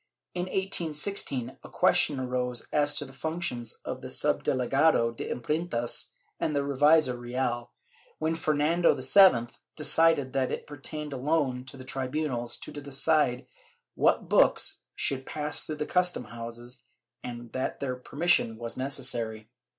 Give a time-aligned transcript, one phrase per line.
[0.33, 6.07] In 1816 a question arose as to the functions of the suhdelegado de Imprentas
[6.39, 7.69] and the revisor Real,
[8.17, 13.45] when Fernando VII decided that it pertained alone to the tribunals to decide
[13.93, 16.79] what books should pass through the custom houses,
[17.23, 19.51] and that their permission was necessary.